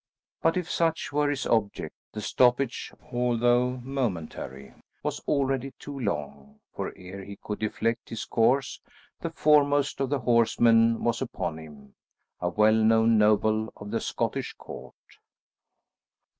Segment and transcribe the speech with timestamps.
[0.41, 6.91] But if such were his object, the stoppage, although momentary, was already too long, for
[6.97, 8.81] ere he could deflect his course,
[9.19, 11.93] the foremost of the horsemen was upon him,
[12.39, 14.95] a well known noble of the Scottish Court.